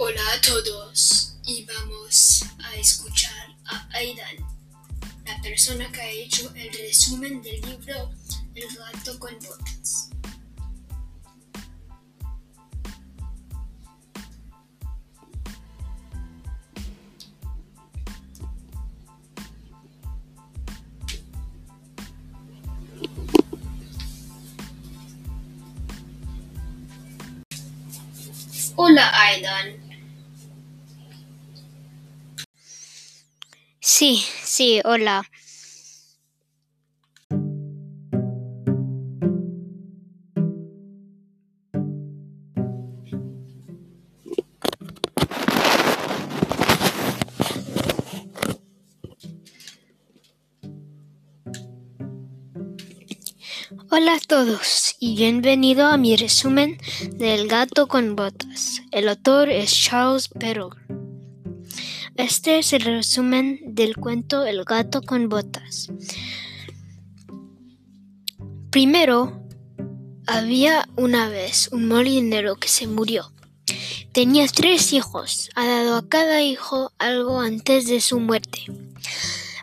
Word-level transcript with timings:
Hola 0.00 0.22
a 0.32 0.40
todos 0.40 1.34
y 1.44 1.64
vamos 1.64 2.44
a 2.62 2.76
escuchar 2.76 3.48
a 3.64 3.88
Aidan, 3.94 4.36
la 5.26 5.42
persona 5.42 5.90
que 5.90 6.00
ha 6.00 6.08
hecho 6.08 6.52
el 6.54 6.72
resumen 6.72 7.42
del 7.42 7.60
libro 7.62 8.12
El 8.54 8.68
gato 8.76 9.18
con 9.18 9.34
botas. 9.40 10.10
Hola 28.76 29.10
Aidan. 29.12 29.87
Sí, 34.00 34.22
sí, 34.44 34.80
hola. 34.84 35.28
Hola 53.90 54.14
a 54.14 54.20
todos 54.28 54.94
y 55.00 55.16
bienvenido 55.16 55.86
a 55.86 55.96
mi 55.96 56.14
resumen 56.14 56.78
del 57.16 57.48
gato 57.48 57.88
con 57.88 58.14
botas. 58.14 58.80
El 58.92 59.08
autor 59.08 59.48
es 59.48 59.72
Charles 59.74 60.28
Perrault. 60.28 60.97
Este 62.16 62.58
es 62.58 62.72
el 62.72 62.82
resumen 62.82 63.60
del 63.64 63.96
cuento 63.96 64.44
El 64.44 64.64
gato 64.64 65.02
con 65.02 65.28
botas. 65.28 65.90
Primero, 68.70 69.42
había 70.26 70.88
una 70.96 71.28
vez 71.28 71.68
un 71.72 71.88
molinero 71.88 72.56
que 72.56 72.68
se 72.68 72.86
murió. 72.86 73.32
Tenía 74.12 74.46
tres 74.48 74.92
hijos. 74.92 75.50
Ha 75.54 75.66
dado 75.66 75.96
a 75.96 76.08
cada 76.08 76.42
hijo 76.42 76.92
algo 76.98 77.40
antes 77.40 77.86
de 77.86 78.00
su 78.00 78.18
muerte. 78.20 78.64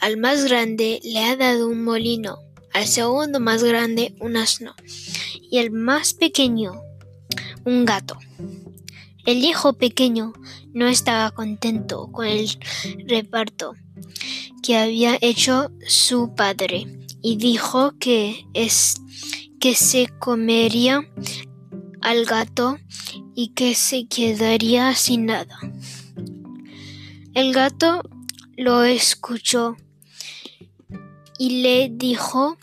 Al 0.00 0.16
más 0.16 0.44
grande 0.44 1.00
le 1.02 1.24
ha 1.24 1.36
dado 1.36 1.68
un 1.68 1.82
molino, 1.82 2.38
al 2.72 2.86
segundo 2.86 3.40
más 3.40 3.64
grande 3.64 4.14
un 4.20 4.36
asno 4.36 4.74
y 5.50 5.58
al 5.58 5.70
más 5.70 6.14
pequeño 6.14 6.80
un 7.64 7.84
gato. 7.84 8.18
El 9.26 9.44
hijo 9.44 9.72
pequeño 9.72 10.32
no 10.72 10.86
estaba 10.86 11.32
contento 11.32 12.10
con 12.12 12.26
el 12.26 12.48
reparto 13.08 13.74
que 14.62 14.76
había 14.76 15.18
hecho 15.20 15.72
su 15.86 16.34
padre 16.34 16.86
y 17.22 17.36
dijo 17.36 17.92
que 17.98 18.46
es 18.54 19.00
que 19.58 19.74
se 19.74 20.06
comería 20.20 21.00
al 22.02 22.24
gato 22.24 22.78
y 23.34 23.48
que 23.48 23.74
se 23.74 24.06
quedaría 24.06 24.94
sin 24.94 25.26
nada. 25.26 25.58
El 27.34 27.52
gato 27.52 28.02
lo 28.56 28.84
escuchó 28.84 29.76
y 31.36 31.62
le 31.62 31.90
dijo 31.92 32.58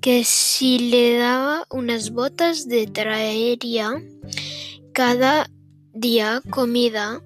que 0.00 0.24
si 0.24 0.78
le 0.78 1.18
daba 1.18 1.66
unas 1.70 2.10
botas 2.12 2.66
de 2.66 2.86
traería 2.86 4.02
cada 4.92 5.50
día 5.94 6.42
comida, 6.50 7.22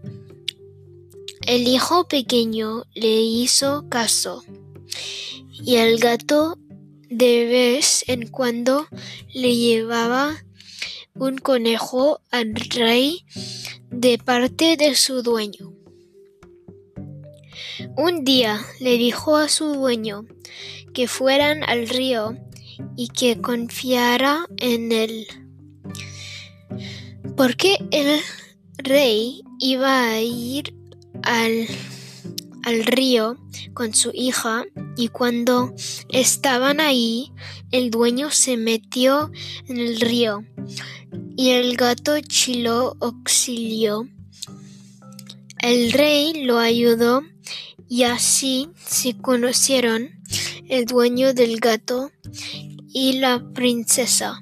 el 1.47 1.69
hijo 1.69 2.09
pequeño 2.09 2.85
le 2.95 3.21
hizo 3.21 3.89
caso 3.89 4.45
y 5.53 5.77
el 5.77 5.99
gato 5.99 6.59
de 7.09 7.47
vez 7.47 8.05
en 8.09 8.29
cuando 8.29 8.89
le 9.33 9.55
llevaba 9.55 10.43
un 11.15 11.39
conejo 11.39 12.21
al 12.31 12.55
rey 12.55 13.25
de 13.91 14.19
parte 14.19 14.77
de 14.77 14.95
su 14.95 15.23
dueño. 15.23 15.73
Un 17.97 18.25
día 18.25 18.61
le 18.81 18.99
dijo 18.99 19.37
a 19.37 19.49
su 19.49 19.75
dueño 19.75 20.27
que 20.93 21.09
fueran 21.09 21.63
al 21.63 21.89
río 21.89 22.37
y 22.97 23.09
que 23.09 23.41
confiara 23.41 24.47
en 24.59 24.93
él. 24.93 25.27
Porque 27.37 27.79
el 27.91 28.21
rey 28.79 29.43
iba 29.59 30.09
a 30.09 30.21
ir 30.21 30.75
al, 31.23 31.67
al 32.65 32.85
río 32.85 33.37
con 33.75 33.95
su 33.95 34.11
hija 34.15 34.65
y 34.97 35.09
cuando 35.09 35.75
estaban 36.09 36.81
ahí 36.81 37.33
el 37.71 37.91
dueño 37.91 38.31
se 38.31 38.57
metió 38.57 39.31
en 39.69 39.79
el 39.79 40.01
río 40.01 40.45
y 41.37 41.51
el 41.51 41.77
gato 41.77 42.19
chilo 42.21 42.97
auxilió. 43.01 44.09
El 45.61 45.93
rey 45.93 46.45
lo 46.45 46.59
ayudó 46.59 47.23
y 47.89 48.05
así 48.05 48.69
se 48.85 49.17
conocieron 49.17 50.11
el 50.69 50.87
dueño 50.87 51.35
del 51.35 51.61
gato 51.61 52.11
y 52.93 53.15
la 53.15 53.43
princesa. 53.55 54.41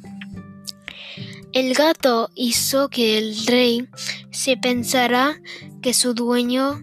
El 1.52 1.74
gato 1.74 2.30
hizo 2.34 2.88
que 2.88 3.18
el 3.18 3.46
rey 3.46 3.88
se 4.34 4.56
pensara 4.56 5.40
que 5.80 5.94
su 5.94 6.12
dueño 6.12 6.82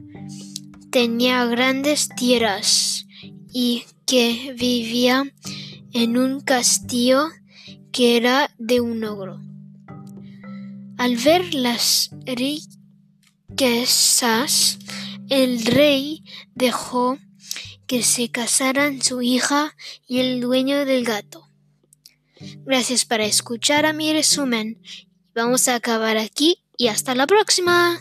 tenía 0.89 1.45
grandes 1.45 2.07
tierras 2.15 3.05
y 3.51 3.83
que 4.05 4.55
vivía 4.57 5.29
en 5.91 6.17
un 6.17 6.39
castillo 6.39 7.27
que 7.91 8.15
era 8.15 8.49
de 8.57 8.79
un 8.79 9.03
ogro. 9.03 9.41
Al 10.97 11.17
ver 11.17 11.53
las 11.53 12.11
riquezas, 13.47 14.79
el 15.29 15.65
rey 15.65 16.23
dejó 16.55 17.17
que 17.85 18.01
se 18.01 18.29
casaran 18.29 19.01
su 19.01 19.21
hija 19.21 19.75
y 20.07 20.19
el 20.19 20.39
dueño 20.39 20.85
del 20.85 21.03
gato. 21.03 21.49
Gracias 22.65 23.03
por 23.03 23.19
escuchar 23.19 23.85
a 23.85 23.91
mi 23.91 24.13
resumen. 24.13 24.81
Vamos 25.35 25.67
a 25.67 25.75
acabar 25.75 26.17
aquí 26.17 26.63
y 26.81 26.87
hasta 26.87 27.13
la 27.13 27.27
próxima. 27.27 27.99